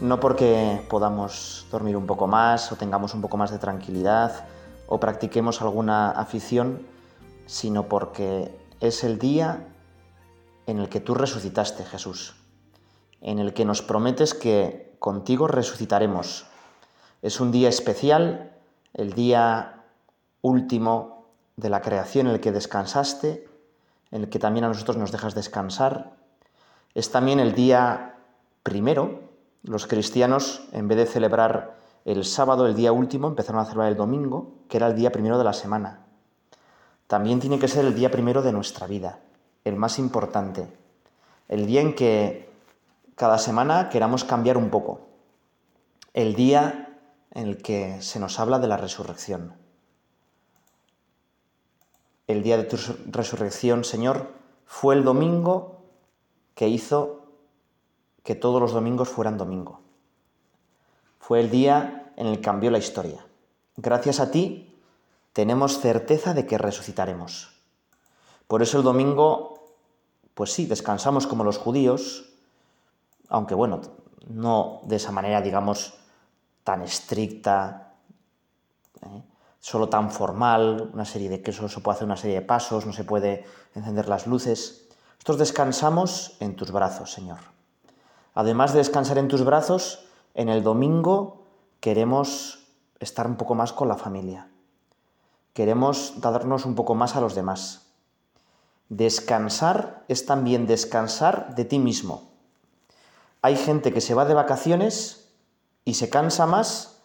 [0.00, 4.46] no porque podamos dormir un poco más o tengamos un poco más de tranquilidad
[4.86, 6.86] o practiquemos alguna afición,
[7.46, 9.66] sino porque es el día
[10.66, 12.36] en el que tú resucitaste, Jesús,
[13.20, 16.46] en el que nos prometes que contigo resucitaremos.
[17.22, 18.52] Es un día especial,
[18.94, 19.82] el día
[20.42, 21.26] último
[21.56, 23.48] de la creación en el que descansaste,
[24.12, 26.16] en el que también a nosotros nos dejas descansar.
[26.94, 28.14] Es también el día
[28.62, 29.27] primero
[29.62, 33.96] los cristianos, en vez de celebrar el sábado, el día último, empezaron a celebrar el
[33.96, 36.06] domingo, que era el día primero de la semana.
[37.06, 39.20] También tiene que ser el día primero de nuestra vida,
[39.64, 40.68] el más importante,
[41.48, 42.50] el día en que
[43.14, 45.00] cada semana queramos cambiar un poco,
[46.14, 46.98] el día
[47.32, 49.54] en el que se nos habla de la resurrección.
[52.26, 54.32] El día de tu resurrección, Señor,
[54.66, 55.82] fue el domingo
[56.54, 57.17] que hizo
[58.28, 59.80] que todos los domingos fueran domingo.
[61.18, 63.24] Fue el día en el que cambió la historia.
[63.78, 64.78] Gracias a ti
[65.32, 67.54] tenemos certeza de que resucitaremos.
[68.46, 69.72] Por eso el domingo,
[70.34, 72.34] pues sí, descansamos como los judíos,
[73.30, 73.80] aunque bueno,
[74.26, 75.94] no de esa manera, digamos,
[76.64, 77.94] tan estricta,
[79.06, 79.22] ¿eh?
[79.58, 82.84] solo tan formal, una serie de que solo se puede hacer una serie de pasos,
[82.84, 84.86] no se puede encender las luces.
[85.14, 87.57] Nosotros descansamos en tus brazos, Señor.
[88.38, 91.42] Además de descansar en tus brazos, en el domingo
[91.80, 92.68] queremos
[93.00, 94.46] estar un poco más con la familia.
[95.54, 97.88] Queremos darnos un poco más a los demás.
[98.90, 102.30] Descansar es también descansar de ti mismo.
[103.42, 105.32] Hay gente que se va de vacaciones
[105.84, 107.02] y se cansa más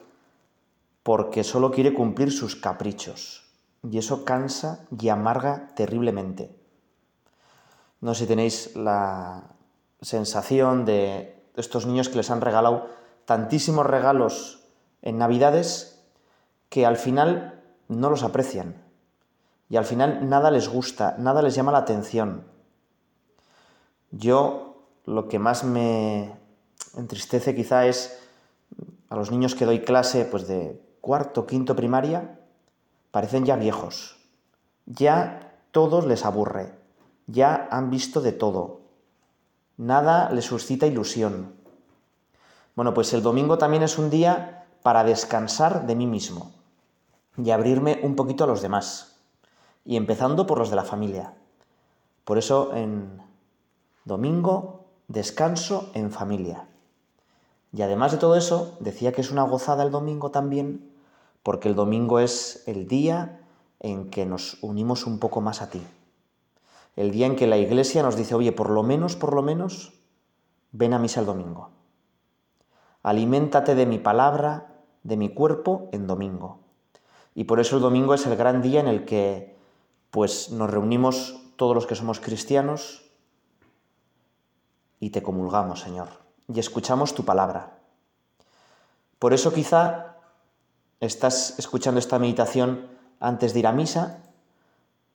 [1.01, 3.49] porque solo quiere cumplir sus caprichos.
[3.81, 6.55] Y eso cansa y amarga terriblemente.
[8.01, 9.52] No sé si tenéis la,
[10.03, 12.87] sensación de estos niños que les han regalado
[13.25, 14.63] tantísimos regalos
[15.01, 16.03] en Navidades
[16.69, 18.83] que al final no los aprecian
[19.69, 22.43] y al final nada les gusta, nada les llama la atención.
[24.11, 26.37] Yo lo que más me
[26.95, 28.19] entristece quizá es
[29.09, 32.39] a los niños que doy clase pues de cuarto, quinto primaria,
[33.11, 34.17] parecen ya viejos.
[34.85, 36.73] Ya todos les aburre,
[37.25, 38.82] ya han visto de todo,
[39.83, 41.51] Nada le suscita ilusión.
[42.73, 46.53] Bueno, pues el domingo también es un día para descansar de mí mismo
[47.35, 49.17] y abrirme un poquito a los demás,
[49.83, 51.33] y empezando por los de la familia.
[52.23, 53.21] Por eso en
[54.05, 56.65] domingo descanso en familia.
[57.73, 60.93] Y además de todo eso, decía que es una gozada el domingo también,
[61.43, 63.41] porque el domingo es el día
[63.81, 65.81] en que nos unimos un poco más a ti
[66.95, 69.93] el día en que la iglesia nos dice, oye, por lo menos, por lo menos,
[70.71, 71.71] ven a misa el domingo.
[73.01, 76.59] Aliméntate de mi palabra, de mi cuerpo en domingo.
[77.35, 79.57] Y por eso el domingo es el gran día en el que
[80.11, 83.09] pues nos reunimos todos los que somos cristianos
[84.99, 86.09] y te comulgamos, Señor,
[86.47, 87.79] y escuchamos tu palabra.
[89.17, 90.17] Por eso quizá
[90.99, 92.87] estás escuchando esta meditación
[93.19, 94.21] antes de ir a misa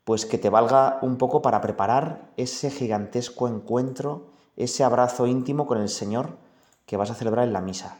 [0.08, 5.76] pues que te valga un poco para preparar ese gigantesco encuentro, ese abrazo íntimo con
[5.76, 6.38] el Señor
[6.86, 7.98] que vas a celebrar en la misa.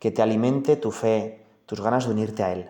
[0.00, 2.68] Que te alimente tu fe, tus ganas de unirte a Él.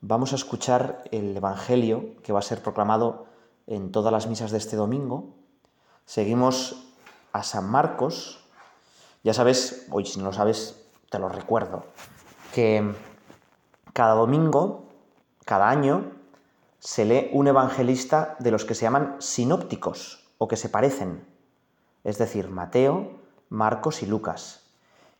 [0.00, 3.26] Vamos a escuchar el Evangelio que va a ser proclamado
[3.66, 5.34] en todas las misas de este domingo.
[6.06, 6.94] Seguimos
[7.34, 8.48] a San Marcos.
[9.24, 11.84] Ya sabes, hoy si no lo sabes, te lo recuerdo,
[12.54, 12.94] que
[13.92, 14.84] cada domingo,
[15.44, 16.21] cada año,
[16.84, 21.24] se lee un evangelista de los que se llaman sinópticos o que se parecen,
[22.02, 23.20] es decir, Mateo,
[23.50, 24.64] Marcos y Lucas.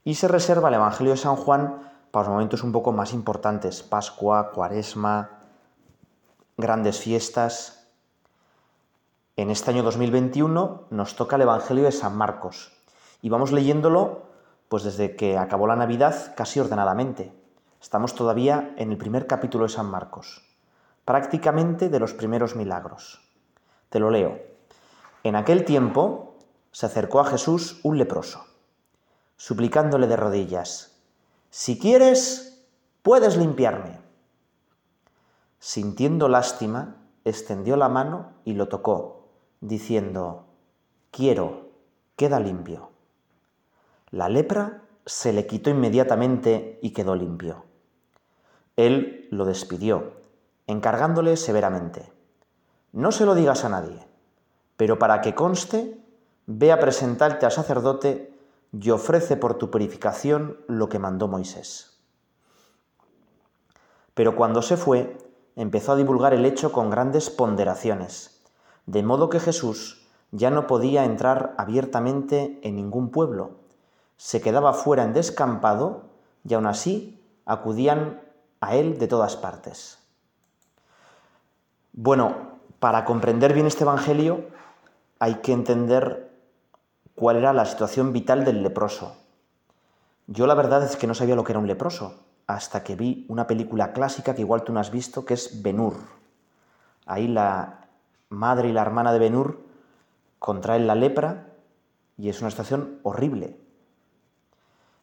[0.02, 3.84] Y se reserva el Evangelio de San Juan para los momentos un poco más importantes,
[3.84, 5.38] Pascua, Cuaresma,
[6.56, 7.86] grandes fiestas.
[9.36, 12.72] En este año 2021 nos toca el Evangelio de San Marcos
[13.20, 14.24] y vamos leyéndolo
[14.68, 17.32] pues desde que acabó la Navidad casi ordenadamente.
[17.80, 20.51] Estamos todavía en el primer capítulo de San Marcos
[21.04, 23.20] prácticamente de los primeros milagros.
[23.88, 24.40] Te lo leo.
[25.24, 26.36] En aquel tiempo
[26.70, 28.44] se acercó a Jesús un leproso,
[29.36, 30.92] suplicándole de rodillas,
[31.54, 32.64] si quieres,
[33.02, 33.98] puedes limpiarme.
[35.58, 36.96] Sintiendo lástima,
[37.26, 39.28] extendió la mano y lo tocó,
[39.60, 40.46] diciendo,
[41.10, 41.68] quiero,
[42.16, 42.88] queda limpio.
[44.10, 47.66] La lepra se le quitó inmediatamente y quedó limpio.
[48.76, 50.21] Él lo despidió,
[50.72, 52.12] encargándole severamente,
[52.92, 54.06] no se lo digas a nadie,
[54.76, 56.02] pero para que conste,
[56.46, 58.36] ve a presentarte al sacerdote
[58.72, 62.00] y ofrece por tu purificación lo que mandó Moisés.
[64.14, 65.16] Pero cuando se fue,
[65.56, 68.42] empezó a divulgar el hecho con grandes ponderaciones,
[68.86, 73.52] de modo que Jesús ya no podía entrar abiertamente en ningún pueblo,
[74.16, 76.10] se quedaba fuera en descampado
[76.44, 78.20] y aún así acudían
[78.60, 80.01] a él de todas partes.
[81.92, 84.46] Bueno, para comprender bien este Evangelio
[85.18, 86.32] hay que entender
[87.14, 89.14] cuál era la situación vital del leproso.
[90.26, 93.26] Yo la verdad es que no sabía lo que era un leproso hasta que vi
[93.28, 95.96] una película clásica que igual tú no has visto, que es Benur.
[97.04, 97.88] Ahí la
[98.30, 99.60] madre y la hermana de Benur
[100.38, 101.48] contraen la lepra
[102.16, 103.60] y es una situación horrible.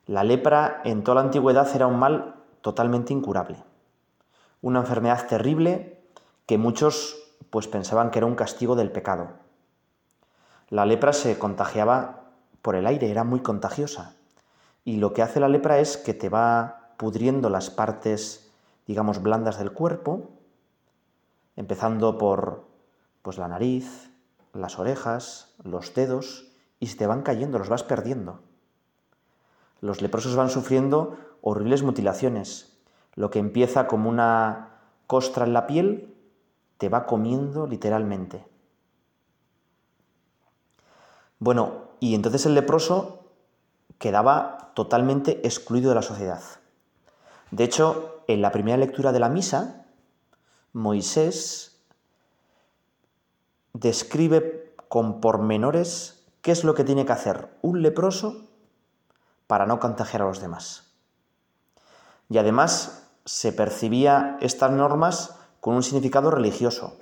[0.08, 3.64] La lepra en toda la antigüedad era un mal totalmente incurable.
[4.62, 5.99] Una enfermedad terrible
[6.50, 7.16] que muchos
[7.52, 9.34] pues pensaban que era un castigo del pecado.
[10.70, 12.24] La lepra se contagiaba
[12.64, 14.16] por el aire, era muy contagiosa.
[14.84, 18.52] Y lo que hace la lepra es que te va pudriendo las partes,
[18.88, 20.28] digamos, blandas del cuerpo,
[21.56, 22.66] empezando por
[23.22, 24.10] pues la nariz,
[24.52, 26.48] las orejas, los dedos,
[26.80, 28.40] y se te van cayendo, los vas perdiendo.
[29.82, 32.76] Los leprosos van sufriendo horribles mutilaciones.
[33.14, 36.09] Lo que empieza como una costra en la piel
[36.80, 38.44] te va comiendo literalmente.
[41.38, 43.26] Bueno, y entonces el leproso
[43.98, 46.42] quedaba totalmente excluido de la sociedad.
[47.52, 49.88] De hecho, en la primera lectura de la misa,
[50.72, 51.82] Moisés
[53.74, 58.48] describe con pormenores qué es lo que tiene que hacer un leproso
[59.48, 60.94] para no contagiar a los demás.
[62.30, 66.98] Y además se percibía estas normas con un significado religioso.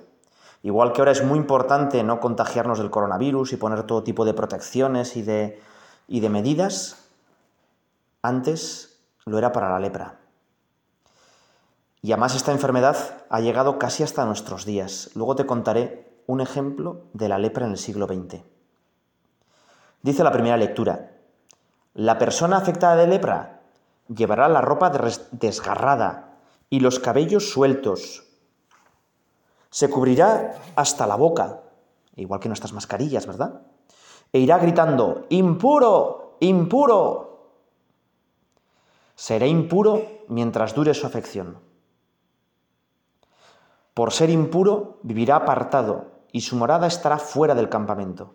[0.62, 4.34] Igual que ahora es muy importante no contagiarnos del coronavirus y poner todo tipo de
[4.34, 5.60] protecciones y de,
[6.08, 7.08] medidas,
[8.22, 10.18] antes lo era para la lepra.
[12.02, 12.96] Y además esta enfermedad
[13.28, 15.10] ha llegado casi hasta nuestros días.
[15.14, 18.42] Luego te contaré un ejemplo de la lepra en el siglo XX.
[20.02, 21.12] Dice la primera lectura,
[21.94, 23.62] la persona afectada de lepra
[24.08, 24.92] llevará la ropa
[25.32, 26.36] desgarrada
[26.70, 28.27] y los cabellos sueltos.
[29.70, 31.60] Se cubrirá hasta la boca,
[32.16, 33.62] igual que nuestras mascarillas, ¿verdad?
[34.32, 37.52] E irá gritando, impuro, impuro.
[39.14, 41.58] Será impuro mientras dure su afección.
[43.94, 48.34] Por ser impuro, vivirá apartado y su morada estará fuera del campamento.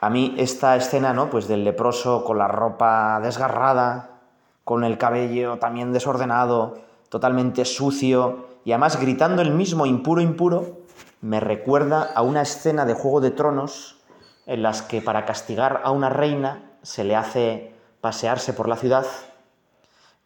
[0.00, 1.30] A mí esta escena, ¿no?
[1.30, 4.20] Pues del leproso con la ropa desgarrada,
[4.64, 6.78] con el cabello también desordenado,
[7.08, 10.80] totalmente sucio y además gritando el mismo impuro, impuro,
[11.22, 13.96] me recuerda a una escena de Juego de Tronos
[14.44, 17.72] en las que para castigar a una reina se le hace
[18.02, 19.06] pasearse por la ciudad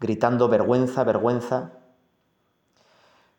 [0.01, 1.75] gritando vergüenza, vergüenza.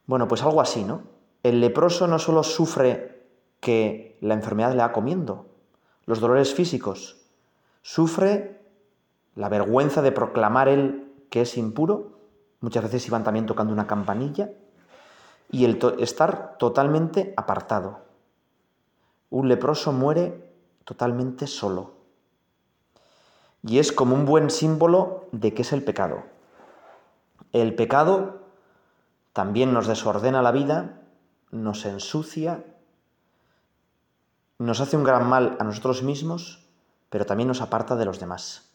[0.05, 1.01] Bueno, pues algo así, ¿no?
[1.43, 3.27] El leproso no solo sufre
[3.59, 5.47] que la enfermedad le va comiendo,
[6.05, 7.17] los dolores físicos,
[7.81, 8.61] sufre
[9.35, 12.19] la vergüenza de proclamar él que es impuro,
[12.61, 14.49] muchas veces iban también tocando una campanilla,
[15.51, 17.99] y el estar totalmente apartado.
[19.29, 21.93] Un leproso muere totalmente solo.
[23.65, 26.23] Y es como un buen símbolo de qué es el pecado.
[27.53, 28.41] El pecado
[29.31, 31.01] también nos desordena la vida,
[31.51, 32.63] nos ensucia,
[34.59, 36.65] nos hace un gran mal a nosotros mismos,
[37.09, 38.69] pero también nos aparta de los demás.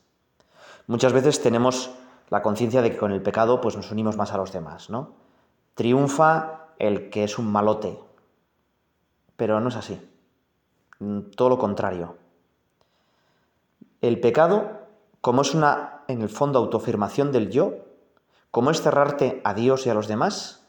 [0.87, 1.91] Muchas veces tenemos
[2.31, 5.28] la conciencia de que con el pecado pues nos unimos más a los demás, ¿no?
[5.79, 7.97] Triunfa el que es un malote,
[9.37, 10.01] pero no es así.
[11.37, 12.17] Todo lo contrario.
[14.01, 14.89] El pecado,
[15.21, 17.77] como es una, en el fondo, autoafirmación del yo,
[18.51, 20.67] como es cerrarte a Dios y a los demás,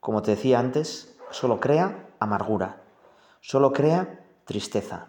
[0.00, 2.82] como te decía antes, solo crea amargura
[3.42, 5.08] solo crea tristeza.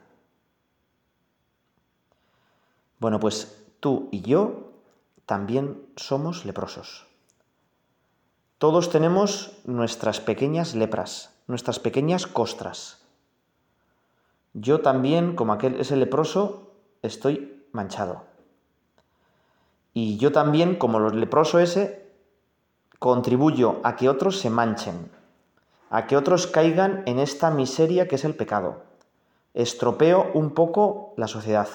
[3.00, 4.72] Bueno, pues tú y yo
[5.26, 7.06] también somos leprosos.
[8.64, 13.02] Todos tenemos nuestras pequeñas lepras, nuestras pequeñas costras.
[14.54, 18.24] Yo también, como aquel ese leproso, estoy manchado.
[19.94, 22.10] Y yo también, como los leproso ese,
[23.00, 25.12] contribuyo a que otros se manchen,
[25.90, 28.86] a que otros caigan en esta miseria que es el pecado.
[29.54, 31.68] Estropeo un poco la sociedad.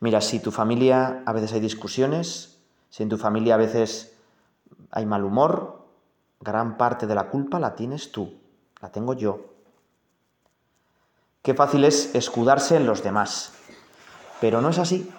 [0.00, 2.58] Mira, si tu familia a veces hay discusiones,
[2.90, 4.13] si en tu familia a veces
[4.94, 5.84] hay mal humor,
[6.40, 8.32] gran parte de la culpa la tienes tú,
[8.80, 9.40] la tengo yo.
[11.42, 13.52] Qué fácil es escudarse en los demás,
[14.40, 15.10] pero no es así.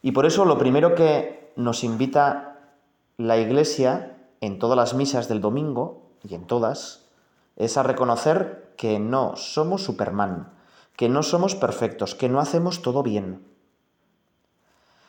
[0.00, 2.72] Y por eso lo primero que nos invita
[3.18, 7.04] la Iglesia en todas las misas del domingo, y en todas,
[7.56, 10.50] es a reconocer que no somos Superman,
[10.96, 13.46] que no somos perfectos, que no hacemos todo bien.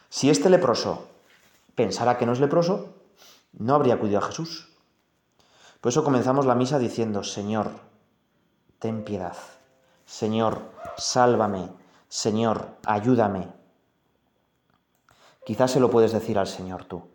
[0.09, 1.07] Si este leproso
[1.75, 2.93] pensara que no es leproso,
[3.57, 4.69] no habría acudido a Jesús.
[5.81, 7.71] Por eso comenzamos la misa diciendo, Señor,
[8.79, 9.37] ten piedad.
[10.05, 10.61] Señor,
[10.97, 11.69] sálvame.
[12.07, 13.47] Señor, ayúdame.
[15.45, 17.07] Quizás se lo puedes decir al Señor tú.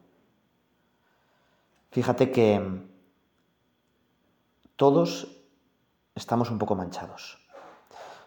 [1.90, 2.88] Fíjate que
[4.76, 5.26] todos
[6.14, 7.38] estamos un poco manchados.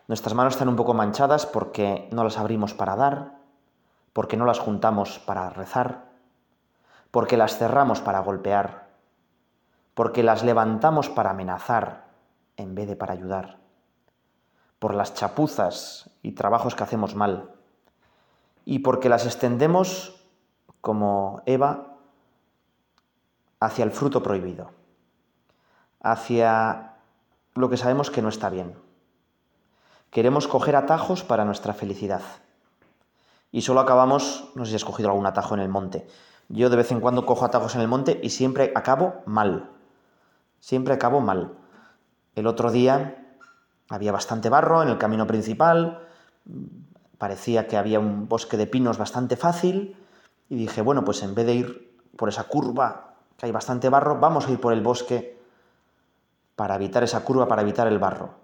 [0.08, 3.40] Nuestras manos están un poco manchadas porque no las abrimos para dar,
[4.12, 6.13] porque no las juntamos para rezar,
[7.14, 8.88] porque las cerramos para golpear,
[9.94, 12.06] porque las levantamos para amenazar
[12.58, 13.60] en vez de para ayudar,
[14.80, 17.52] por las chapuzas y trabajos que hacemos mal,
[18.66, 20.26] y porque las extendemos
[20.82, 21.98] como Eva
[23.60, 24.72] hacia el fruto prohibido,
[26.02, 26.96] hacia
[27.54, 28.76] lo que sabemos que no está bien.
[30.10, 32.24] Queremos coger atajos para nuestra felicidad.
[33.52, 36.08] Y solo acabamos, no sé si has cogido algún atajo en el monte.
[36.50, 39.70] Yo de vez en cuando cojo atajos en el monte y siempre acabo mal.
[40.60, 41.54] Siempre acabo mal.
[42.36, 43.38] El otro día
[43.90, 46.08] había bastante barro en el camino principal,
[47.18, 49.96] parecía que había un bosque de pinos bastante fácil
[50.50, 54.20] y dije, bueno, pues en vez de ir por esa curva que hay bastante barro,
[54.20, 55.40] vamos a ir por el bosque
[56.56, 58.36] para evitar esa curva, para evitar el barro.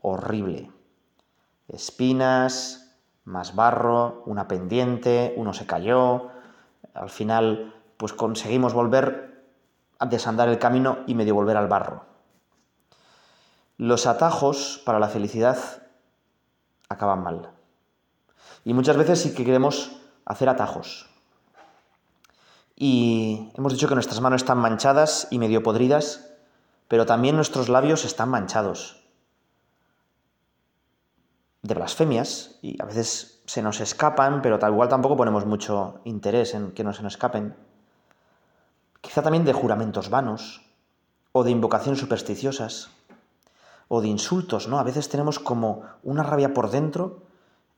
[0.00, 0.70] Horrible.
[1.68, 6.31] Espinas, más barro, una pendiente, uno se cayó.
[6.94, 9.44] Al final, pues conseguimos volver
[9.98, 12.04] a desandar el camino y medio volver al barro.
[13.76, 15.58] Los atajos para la felicidad
[16.88, 17.50] acaban mal.
[18.64, 19.92] Y muchas veces sí que queremos
[20.24, 21.08] hacer atajos.
[22.76, 26.30] Y hemos dicho que nuestras manos están manchadas y medio podridas,
[26.88, 29.01] pero también nuestros labios están manchados
[31.62, 36.54] de blasfemias y a veces se nos escapan, pero tal igual tampoco ponemos mucho interés
[36.54, 37.54] en que no se nos escapen.
[39.00, 40.62] Quizá también de juramentos vanos
[41.32, 42.90] o de invocaciones supersticiosas
[43.88, 44.78] o de insultos, ¿no?
[44.78, 47.22] A veces tenemos como una rabia por dentro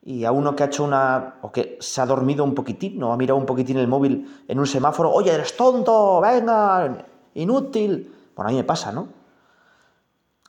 [0.03, 1.37] y a uno que ha hecho una.
[1.43, 4.59] o que se ha dormido un poquitín, no ha mirado un poquitín el móvil en
[4.59, 8.12] un semáforo, oye, eres tonto, venga, inútil.
[8.37, 9.09] Bueno, a mí me pasa, ¿no?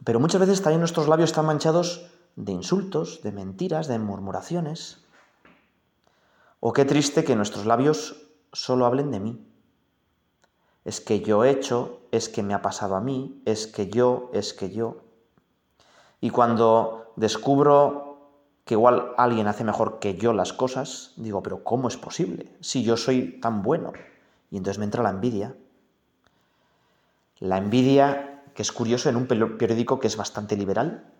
[0.04, 5.06] Pero muchas veces también nuestros labios están manchados de insultos, de mentiras, de murmuraciones.
[6.60, 9.48] O qué triste que nuestros labios solo hablen de mí.
[10.84, 14.30] Es que yo he hecho, es que me ha pasado a mí, es que yo,
[14.34, 14.98] es que yo.
[16.22, 18.06] Y cuando descubro
[18.66, 22.56] que igual alguien hace mejor que yo las cosas, digo, pero ¿cómo es posible?
[22.62, 23.94] Si yo soy tan bueno.
[24.52, 25.56] Y entonces me entra la envidia.
[27.40, 31.12] La envidia, que es curioso, en un periódico que es bastante liberal,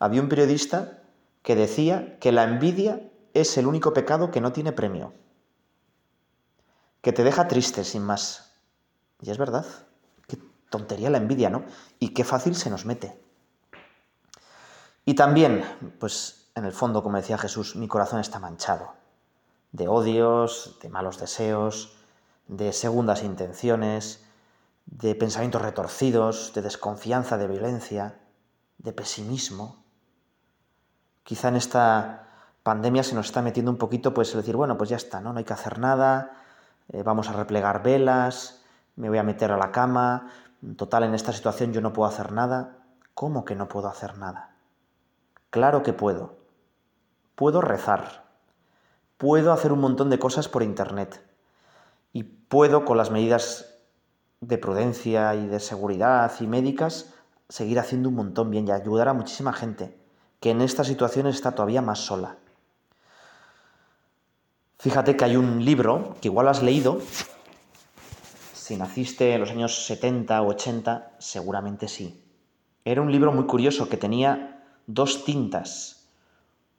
[0.00, 0.98] había un periodista
[1.42, 5.14] que decía que la envidia es el único pecado que no tiene premio,
[7.00, 8.56] que te deja triste sin más.
[9.22, 9.64] Y es verdad,
[10.26, 10.38] qué
[10.68, 11.64] tontería la envidia, ¿no?
[12.00, 13.22] Y qué fácil se nos mete.
[15.04, 15.64] Y también,
[16.00, 18.98] pues en el fondo, como decía Jesús, mi corazón está manchado
[19.72, 21.96] de odios, de malos deseos,
[22.48, 24.24] de segundas intenciones,
[24.86, 28.18] de pensamientos retorcidos, de desconfianza, de violencia,
[28.78, 29.84] de pesimismo.
[31.30, 32.24] Quizá en esta
[32.64, 35.32] pandemia se nos está metiendo un poquito, pues decir, bueno, pues ya está, ¿no?
[35.32, 36.32] No hay que hacer nada,
[36.88, 38.64] eh, vamos a replegar velas,
[38.96, 40.32] me voy a meter a la cama,
[40.76, 42.78] total, en esta situación yo no puedo hacer nada.
[43.14, 44.56] ¿Cómo que no puedo hacer nada?
[45.50, 46.34] Claro que puedo
[47.36, 48.24] puedo rezar,
[49.16, 51.24] puedo hacer un montón de cosas por Internet
[52.12, 53.78] y puedo con las medidas
[54.40, 57.14] de prudencia y de seguridad y médicas
[57.48, 59.99] seguir haciendo un montón bien y ayudar a muchísima gente
[60.40, 62.36] que en esta situación está todavía más sola.
[64.78, 67.00] Fíjate que hay un libro que igual has leído,
[68.54, 72.24] si naciste en los años 70 o 80, seguramente sí.
[72.84, 76.00] Era un libro muy curioso que tenía dos tintas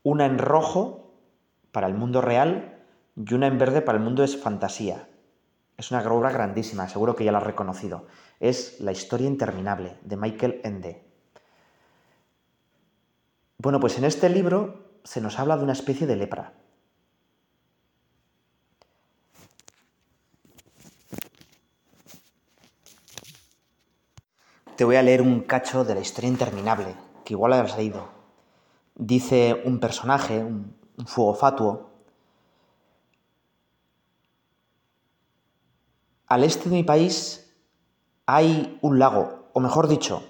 [0.04, 1.14] una en rojo
[1.72, 2.80] para el mundo real
[3.16, 5.08] y una en verde para el mundo es fantasía.
[5.78, 8.06] Es una obra grandísima, seguro que ya la has reconocido.
[8.40, 11.11] Es La historia interminable de Michael Ende.
[13.64, 16.54] Bueno, pues en este libro se nos habla de una especie de lepra.
[24.76, 28.10] Te voy a leer un cacho de la historia interminable, que igual habrás leído.
[28.96, 30.76] Dice un personaje, un,
[31.06, 31.92] fuego fatuo,
[36.26, 37.54] al este de mi país
[38.26, 40.24] hay un lago, o mejor dicho,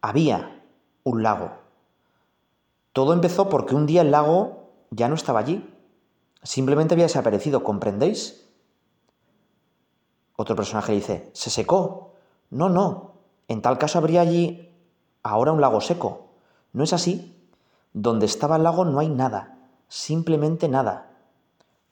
[0.00, 0.62] había
[1.02, 1.61] un lago.
[2.92, 5.68] Todo empezó porque un día el lago ya no estaba allí,
[6.42, 8.46] simplemente había desaparecido, ¿comprendéis?
[10.36, 12.12] Otro personaje dice, se secó.
[12.50, 13.12] No, no,
[13.48, 14.70] en tal caso habría allí
[15.22, 16.26] ahora un lago seco.
[16.72, 17.34] ¿No es así?
[17.92, 19.56] Donde estaba el lago no hay nada,
[19.88, 21.10] simplemente nada.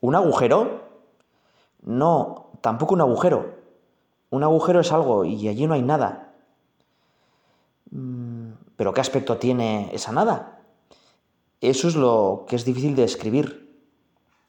[0.00, 0.82] ¿Un agujero?
[1.82, 3.54] No, tampoco un agujero.
[4.30, 6.32] Un agujero es algo y allí no hay nada.
[7.90, 10.59] Mm, ¿Pero qué aspecto tiene esa nada?
[11.60, 13.70] Eso es lo que es difícil de describir.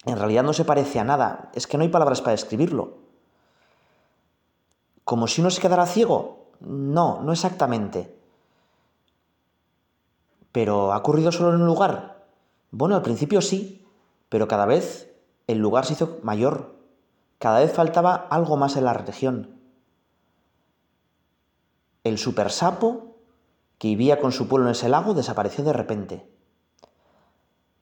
[0.05, 2.97] En realidad no se parece a nada, es que no hay palabras para describirlo.
[5.03, 8.15] Como si uno se quedara ciego, no, no exactamente.
[10.51, 12.25] ¿Pero ha ocurrido solo en un lugar?
[12.71, 13.85] Bueno, al principio sí,
[14.29, 15.13] pero cada vez
[15.47, 16.75] el lugar se hizo mayor.
[17.39, 19.59] Cada vez faltaba algo más en la región.
[22.03, 23.15] El super sapo
[23.77, 26.31] que vivía con su pueblo en ese lago desapareció de repente.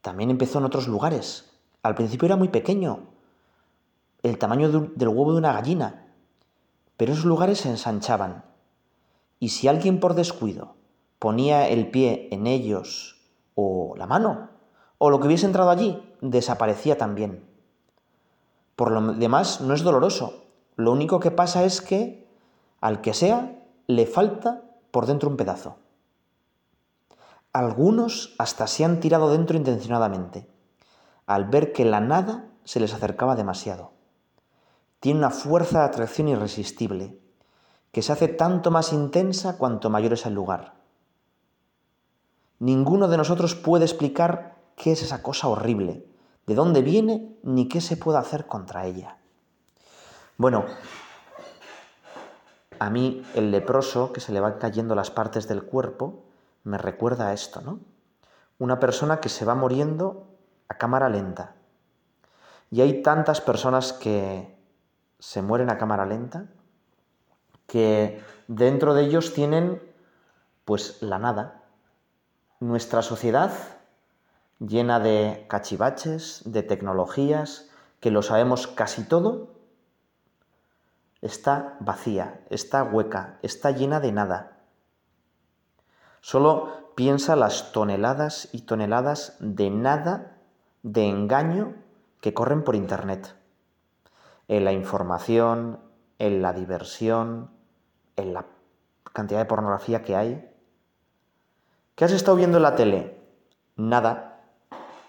[0.02, 1.52] También empezó en otros lugares.
[1.84, 3.08] Al principio era muy pequeño,
[4.24, 6.08] el tamaño del huevo de una gallina,
[6.98, 8.44] pero esos lugares se ensanchaban
[9.40, 10.76] y si alguien por descuido
[11.18, 13.22] ponía el pie en ellos
[13.56, 14.50] o la mano,
[14.98, 17.46] o lo que hubiese entrado allí, desaparecía también.
[18.76, 20.44] Por lo demás, no es doloroso.
[20.76, 22.28] Lo único que pasa es que
[22.82, 25.78] al que sea le falta por dentro un pedazo.
[27.52, 30.48] Algunos hasta se han tirado dentro intencionadamente,
[31.26, 33.92] al ver que la nada se les acercaba demasiado.
[35.00, 37.20] Tiene una fuerza de atracción irresistible
[37.92, 40.76] que se hace tanto más intensa cuanto mayor es el lugar.
[42.60, 46.06] Ninguno de nosotros puede explicar qué es esa cosa horrible,
[46.46, 49.18] de dónde viene, ni qué se puede hacer contra ella.
[50.38, 50.66] Bueno,
[52.78, 56.29] a mí el leproso, que se le van cayendo las partes del cuerpo,
[56.64, 57.80] me recuerda a esto, ¿no?
[58.58, 60.28] Una persona que se va muriendo
[60.68, 61.56] a cámara lenta.
[62.72, 64.58] Y hay tantas personas que
[65.20, 66.46] se mueren a cámara lenta
[67.68, 69.82] que dentro de ellos tienen
[70.66, 71.64] pues la nada.
[72.60, 73.52] Nuestra sociedad
[74.60, 77.70] llena de cachivaches, de tecnologías,
[78.00, 79.56] que lo sabemos casi todo,
[81.22, 84.59] está vacía, está hueca, está llena de nada.
[86.22, 90.38] Solo piensa las toneladas y toneladas de nada,
[90.84, 91.76] de engaño
[92.22, 93.36] que corren por Internet.
[94.48, 95.80] En la información,
[96.18, 97.50] en la diversión,
[98.16, 98.46] en la
[99.14, 100.50] cantidad de pornografía que hay.
[101.96, 103.22] ¿Qué has estado viendo en la tele?
[103.76, 104.42] Nada.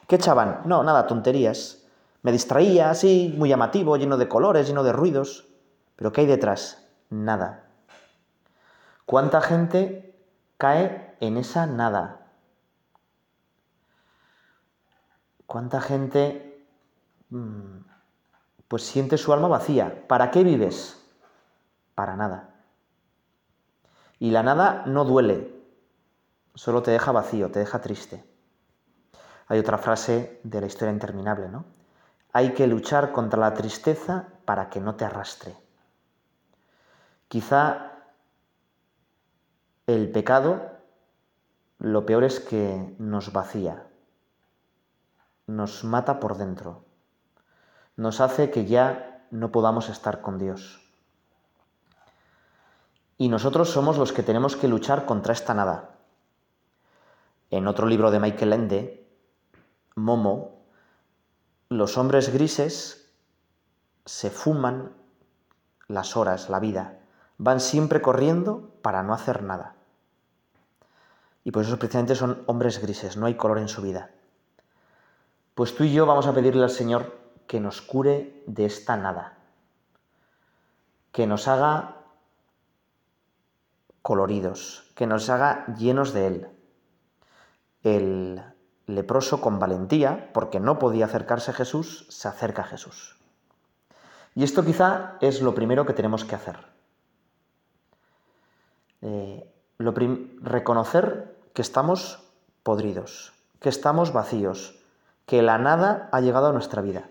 [0.07, 0.63] ¿Qué echaban?
[0.65, 1.87] No, nada, tonterías.
[2.23, 5.49] Me distraía así, muy llamativo, lleno de colores, lleno de ruidos.
[5.97, 6.87] Pero ¿qué hay detrás?
[7.09, 7.69] Nada.
[9.07, 10.10] ¿Cuánta gente
[10.61, 12.29] cae en esa nada?
[15.47, 16.69] ¿Cuánta gente
[17.31, 17.79] mm,
[18.69, 20.07] pues siente su alma vacía?
[20.07, 21.03] ¿Para qué vives?
[21.95, 22.55] Para nada.
[24.19, 25.51] Y la nada no duele,
[26.55, 28.23] solo te deja vacío, te deja triste.
[29.49, 31.65] Hay otra frase de la historia interminable, ¿no?
[32.35, 35.57] Hay que luchar contra la tristeza para que no te arrastre.
[37.29, 37.90] Quizá
[39.95, 40.71] el pecado,
[41.79, 43.87] lo peor es que nos vacía,
[45.47, 46.85] nos mata por dentro,
[47.97, 50.81] nos hace que ya no podamos estar con Dios.
[53.19, 55.97] Y nosotros somos los que tenemos que luchar contra esta nada.
[57.51, 59.09] En otro libro de Michael Ende,
[59.95, 60.63] Momo,
[61.69, 63.13] los hombres grises
[64.07, 64.93] se fuman
[65.89, 67.01] las horas, la vida,
[67.39, 69.77] van siempre corriendo para no hacer nada.
[71.45, 74.11] Y por eso precisamente son hombres grises, no hay color en su vida.
[75.55, 79.39] Pues tú y yo vamos a pedirle al Señor que nos cure de esta nada,
[81.13, 81.97] que nos haga
[84.03, 86.49] coloridos, que nos haga llenos de Él.
[87.83, 88.43] El
[88.87, 93.17] leproso con valentía, porque no podía acercarse a Jesús, se acerca a Jesús.
[94.35, 96.59] Y esto quizá es lo primero que tenemos que hacer.
[99.03, 99.51] Eh,
[100.43, 102.23] reconocer que estamos
[102.63, 104.79] podridos, que estamos vacíos,
[105.27, 107.09] que la nada ha llegado a nuestra vida.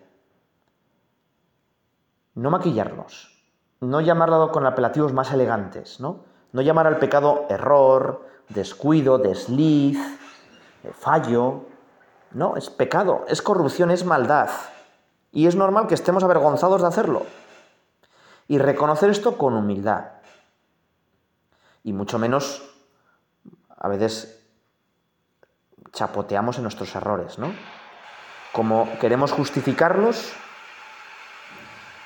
[2.35, 3.43] No maquillarnos,
[3.81, 6.25] no llamarlo con apelativos más elegantes, ¿no?
[6.51, 9.97] No llamar al pecado error, descuido, desliz,
[10.83, 11.65] eh, fallo.
[12.31, 14.49] No, es pecado, es corrupción, es maldad.
[15.31, 17.25] Y es normal que estemos avergonzados de hacerlo.
[18.47, 20.05] Y reconocer esto con humildad.
[21.83, 22.68] Y mucho menos,
[23.79, 24.43] a veces,
[25.93, 27.53] chapoteamos en nuestros errores, ¿no?
[28.51, 30.33] Como queremos justificarlos,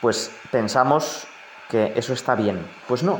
[0.01, 1.27] pues pensamos
[1.69, 2.69] que eso está bien.
[2.88, 3.19] Pues no.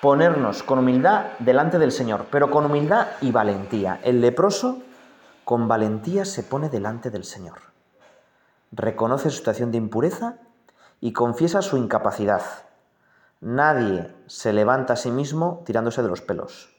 [0.00, 3.98] Ponernos con humildad delante del Señor, pero con humildad y valentía.
[4.04, 4.78] El leproso
[5.44, 7.58] con valentía se pone delante del Señor.
[8.70, 10.36] Reconoce su situación de impureza
[11.00, 12.42] y confiesa su incapacidad.
[13.40, 16.77] Nadie se levanta a sí mismo tirándose de los pelos.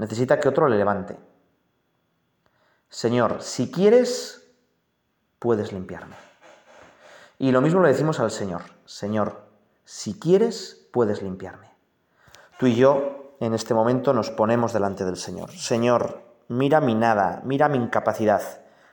[0.00, 1.14] Necesita que otro le levante.
[2.88, 4.50] Señor, si quieres,
[5.38, 6.16] puedes limpiarme.
[7.38, 8.62] Y lo mismo le decimos al Señor.
[8.86, 9.42] Señor,
[9.84, 11.68] si quieres, puedes limpiarme.
[12.58, 15.50] Tú y yo en este momento nos ponemos delante del Señor.
[15.50, 18.40] Señor, mira mi nada, mira mi incapacidad.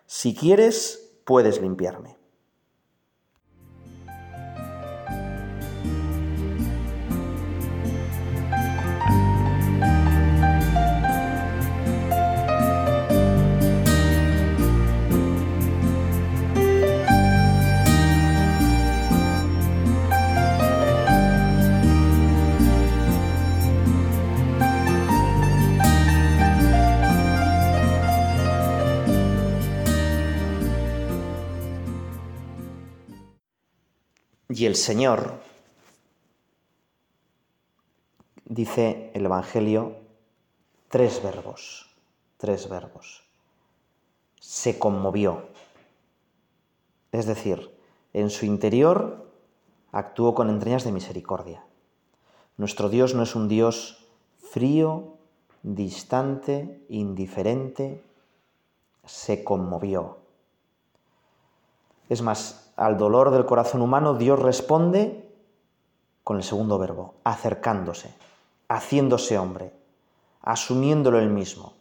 [0.07, 2.16] Si quieres, puedes limpiarme.
[34.57, 35.35] Y el Señor,
[38.45, 39.97] dice el Evangelio,
[40.89, 41.95] tres verbos,
[42.37, 43.23] tres verbos.
[44.39, 45.49] Se conmovió.
[47.11, 47.71] Es decir,
[48.13, 49.31] en su interior
[49.91, 51.63] actuó con entrañas de misericordia.
[52.57, 54.07] Nuestro Dios no es un Dios
[54.39, 55.19] frío,
[55.61, 58.03] distante, indiferente,
[59.05, 60.17] se conmovió.
[62.09, 65.27] Es más, al dolor del corazón humano, Dios responde
[66.23, 68.13] con el segundo verbo, acercándose,
[68.69, 69.73] haciéndose hombre,
[70.41, 71.73] asumiéndolo él mismo.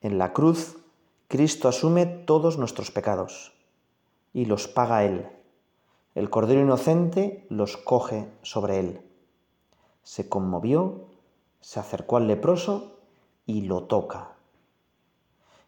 [0.00, 0.78] En la cruz,
[1.26, 3.52] Cristo asume todos nuestros pecados
[4.32, 5.26] y los paga Él.
[6.14, 9.00] El Cordero Inocente los coge sobre Él.
[10.02, 11.06] Se conmovió,
[11.60, 12.98] se acercó al leproso
[13.46, 14.32] y lo toca.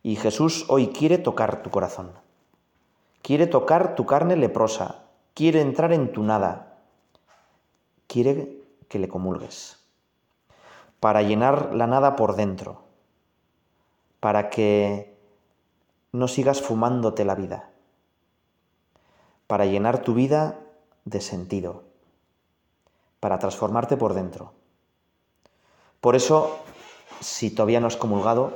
[0.02, 2.25] Y Jesús hoy quiere tocar tu corazón
[3.26, 5.02] quiere tocar tu carne leprosa,
[5.34, 6.78] quiere entrar en tu nada,
[8.06, 9.80] quiere que le comulgues,
[11.00, 12.84] para llenar la nada por dentro,
[14.20, 15.18] para que
[16.12, 17.70] no sigas fumándote la vida,
[19.48, 20.60] para llenar tu vida
[21.04, 21.82] de sentido,
[23.18, 24.52] para transformarte por dentro.
[26.00, 26.60] Por eso,
[27.18, 28.52] si todavía no has comulgado,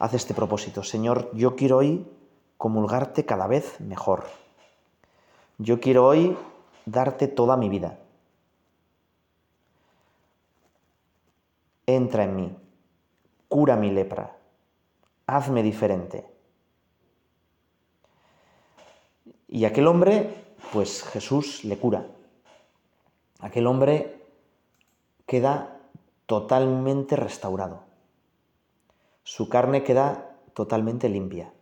[0.00, 0.82] haz este propósito.
[0.82, 2.04] Señor, yo quiero hoy
[2.62, 4.22] comulgarte cada vez mejor.
[5.58, 6.38] Yo quiero hoy
[6.86, 7.98] darte toda mi vida.
[11.86, 12.56] Entra en mí,
[13.48, 14.36] cura mi lepra,
[15.26, 16.24] hazme diferente.
[19.48, 20.32] Y aquel hombre,
[20.72, 22.06] pues Jesús le cura.
[23.40, 24.22] Aquel hombre
[25.26, 25.80] queda
[26.26, 27.82] totalmente restaurado.
[29.24, 31.52] Su carne queda totalmente limpia.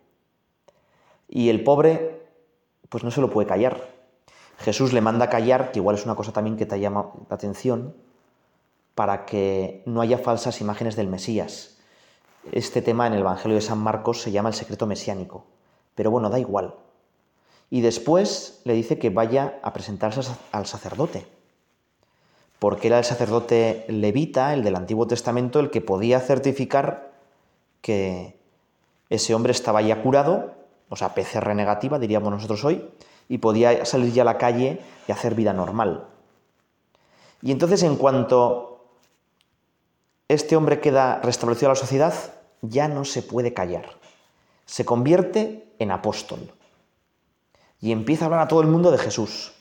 [1.33, 2.27] Y el pobre,
[2.89, 3.87] pues no se lo puede callar.
[4.59, 7.95] Jesús le manda callar, que igual es una cosa también que te llama la atención,
[8.95, 11.77] para que no haya falsas imágenes del Mesías.
[12.51, 15.45] Este tema en el Evangelio de San Marcos se llama el secreto mesiánico,
[15.95, 16.75] pero bueno, da igual.
[17.69, 20.19] Y después le dice que vaya a presentarse
[20.51, 21.25] al sacerdote,
[22.59, 27.13] porque era el sacerdote levita, el del Antiguo Testamento, el que podía certificar
[27.79, 28.37] que
[29.09, 30.60] ese hombre estaba ya curado
[30.91, 32.85] o sea, PCR negativa, diríamos nosotros hoy,
[33.29, 36.05] y podía salir ya a la calle y hacer vida normal.
[37.41, 38.87] Y entonces, en cuanto
[40.27, 42.13] este hombre queda restablecido a la sociedad,
[42.61, 43.85] ya no se puede callar.
[44.65, 46.51] Se convierte en apóstol.
[47.79, 49.53] Y empieza a hablar a todo el mundo de Jesús.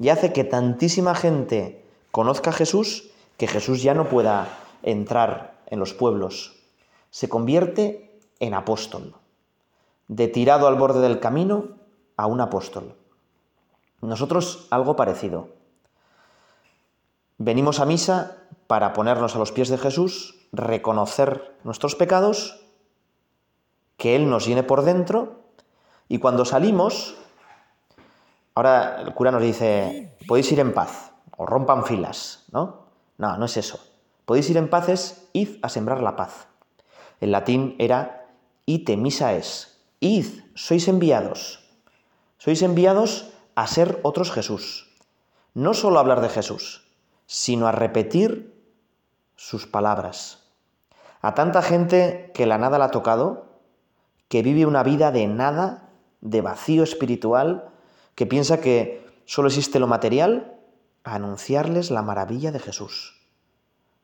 [0.00, 5.78] Y hace que tantísima gente conozca a Jesús que Jesús ya no pueda entrar en
[5.78, 6.56] los pueblos.
[7.10, 9.14] Se convierte en apóstol,
[10.08, 11.76] de tirado al borde del camino
[12.16, 12.96] a un apóstol.
[14.00, 15.48] Nosotros algo parecido.
[17.38, 22.64] Venimos a misa para ponernos a los pies de Jesús, reconocer nuestros pecados,
[23.96, 25.42] que Él nos llene por dentro
[26.08, 27.16] y cuando salimos,
[28.54, 32.86] ahora el cura nos dice, podéis ir en paz o rompan filas, ¿no?
[33.18, 33.80] No, no es eso.
[34.24, 36.48] Podéis ir en paz es id a sembrar la paz.
[37.20, 38.26] En latín era
[38.66, 39.75] ite misa es.
[40.00, 41.64] Id, sois enviados.
[42.36, 44.92] Sois enviados a ser otros Jesús.
[45.54, 46.86] No solo a hablar de Jesús,
[47.26, 48.54] sino a repetir
[49.36, 50.44] sus palabras.
[51.22, 53.60] A tanta gente que la nada la ha tocado,
[54.28, 55.88] que vive una vida de nada,
[56.20, 57.70] de vacío espiritual,
[58.14, 60.60] que piensa que solo existe lo material,
[61.04, 63.22] a anunciarles la maravilla de Jesús,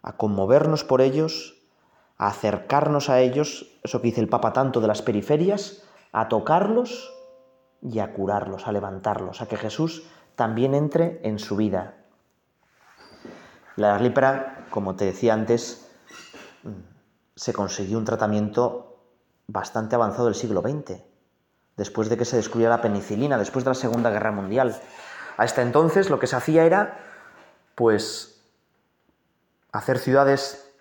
[0.02, 1.61] a conmovernos por ellos,
[2.28, 5.82] acercarnos a ellos, eso que dice el Papa tanto de las periferias,
[6.12, 7.12] a tocarlos
[7.80, 10.04] y a curarlos, a levantarlos, a que Jesús
[10.36, 11.96] también entre en su vida.
[13.74, 15.90] La lepra, como te decía antes,
[17.34, 18.98] se consiguió un tratamiento
[19.48, 21.02] bastante avanzado del siglo XX,
[21.76, 24.80] después de que se descubriera la penicilina, después de la Segunda Guerra Mundial.
[25.38, 27.00] Hasta entonces lo que se hacía era,
[27.74, 28.44] pues,
[29.72, 30.71] hacer ciudades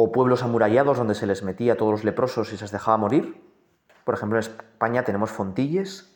[0.00, 2.98] o pueblos amurallados donde se les metía a todos los leprosos y se les dejaba
[2.98, 3.42] morir.
[4.04, 6.14] Por ejemplo, en España tenemos Fontilles.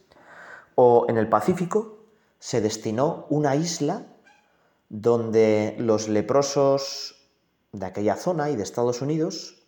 [0.76, 1.98] O en el Pacífico
[2.38, 4.06] se destinó una isla
[4.88, 7.28] donde los leprosos
[7.72, 9.64] de aquella zona y de Estados Unidos,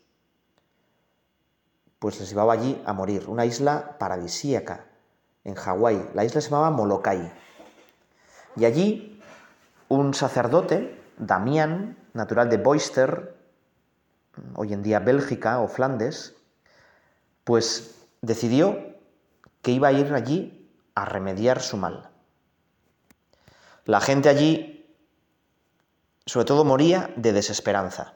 [1.98, 3.24] pues les llevaba allí a morir.
[3.26, 4.86] Una isla paradisíaca
[5.42, 6.10] en Hawái.
[6.14, 7.32] La isla se llamaba Molokai.
[8.54, 9.20] Y allí
[9.88, 13.33] un sacerdote, Damián, natural de Boister,
[14.54, 16.34] hoy en día Bélgica o Flandes,
[17.44, 18.78] pues decidió
[19.62, 22.10] que iba a ir allí a remediar su mal.
[23.84, 24.74] La gente allí
[26.26, 28.14] sobre todo moría de desesperanza.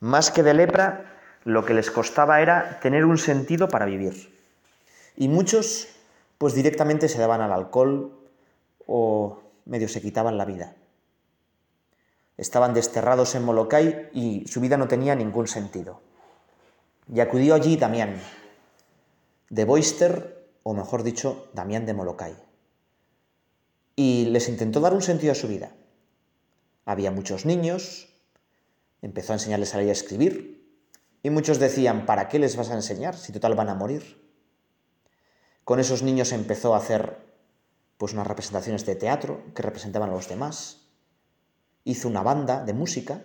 [0.00, 4.38] Más que de lepra, lo que les costaba era tener un sentido para vivir.
[5.16, 5.88] Y muchos,
[6.38, 8.12] pues directamente se daban al alcohol
[8.86, 10.74] o medio se quitaban la vida.
[12.36, 16.00] Estaban desterrados en Molokai y su vida no tenía ningún sentido.
[17.12, 18.20] Y acudió allí Damián,
[19.50, 22.34] de Boister, o mejor dicho, Damián de Molokai.
[23.96, 25.72] Y les intentó dar un sentido a su vida.
[26.84, 28.08] Había muchos niños,
[29.00, 30.54] empezó a enseñarles a leer y a escribir,
[31.22, 34.22] y muchos decían, ¿para qué les vas a enseñar si total van a morir?
[35.64, 37.18] Con esos niños empezó a hacer
[37.96, 40.83] pues unas representaciones de teatro que representaban a los demás.
[41.84, 43.22] Hizo una banda de música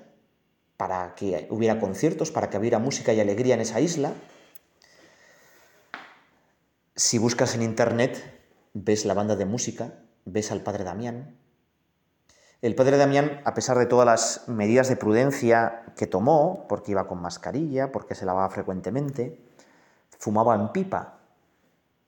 [0.78, 4.14] para que hubiera conciertos, para que hubiera música y alegría en esa isla.
[6.96, 8.22] Si buscas en internet,
[8.74, 9.94] ves la banda de música,
[10.26, 11.40] ves al padre Damián,
[12.62, 17.08] el padre Damián, a pesar de todas las medidas de prudencia que tomó, porque iba
[17.08, 19.40] con mascarilla, porque se lavaba frecuentemente,
[20.18, 21.20] fumaba en pipa.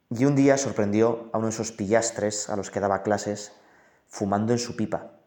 [0.09, 3.53] Y un día sorprendió a uno de esos pillastres a los que daba clases
[4.09, 5.20] fumando en su pipa.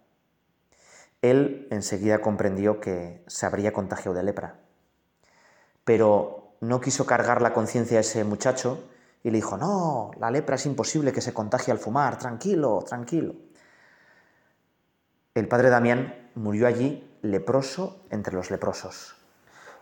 [1.25, 4.57] Él enseguida comprendió que se habría contagiado de lepra.
[5.83, 8.85] Pero no quiso cargar la conciencia a ese muchacho
[9.23, 13.37] y le dijo, no, la lepra es imposible que se contagie al fumar, tranquilo, tranquilo.
[15.33, 19.17] El padre Damián murió allí leproso entre los leprosos.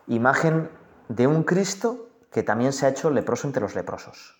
[0.07, 0.69] Imagen
[1.09, 4.39] de un Cristo que también se ha hecho leproso entre los leprosos.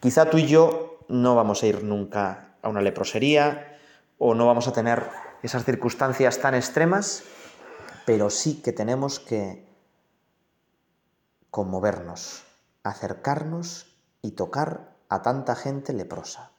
[0.00, 3.78] Quizá tú y yo no vamos a ir nunca a una leprosería
[4.16, 7.22] o no vamos a tener esas circunstancias tan extremas,
[8.06, 9.66] pero sí que tenemos que
[11.50, 12.44] conmovernos,
[12.82, 16.50] acercarnos y tocar a tanta gente leprosa,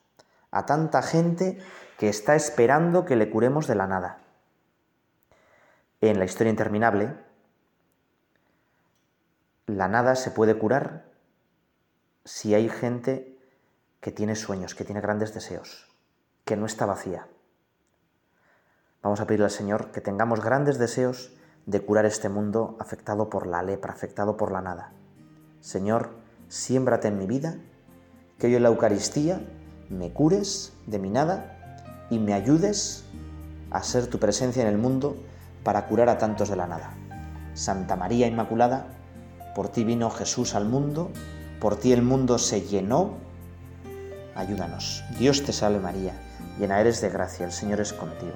[0.51, 1.59] a tanta gente
[1.97, 4.19] que está esperando que le curemos de la nada.
[6.01, 7.13] En la historia interminable,
[9.67, 11.05] la nada se puede curar
[12.25, 13.37] si hay gente
[13.99, 15.87] que tiene sueños, que tiene grandes deseos,
[16.45, 17.27] que no está vacía.
[19.01, 21.31] Vamos a pedirle al Señor que tengamos grandes deseos
[21.65, 24.91] de curar este mundo afectado por la lepra, afectado por la nada.
[25.61, 26.09] Señor,
[26.49, 27.55] siémbrate en mi vida,
[28.37, 29.41] que hoy en la Eucaristía
[29.89, 33.05] me cures de mi nada y me ayudes
[33.71, 35.15] a ser tu presencia en el mundo
[35.63, 36.93] para curar a tantos de la nada.
[37.53, 38.87] Santa María Inmaculada,
[39.55, 41.09] por ti vino Jesús al mundo,
[41.61, 43.17] por ti el mundo se llenó.
[44.35, 45.03] Ayúdanos.
[45.17, 46.13] Dios te salve María,
[46.59, 48.35] llena eres de gracia, el Señor es contigo.